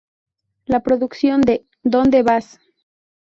[0.65, 2.59] La producción de ¿Dónde vas?